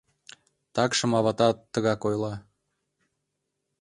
—Такшым 0.75 1.11
аватат 1.19 1.57
тыгак 1.73 2.01
ойла... 2.07 2.33